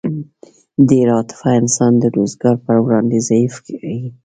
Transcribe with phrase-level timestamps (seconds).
[0.89, 3.97] ډېره عاطفه انسان د روزګار په وړاندې ضعیف کوي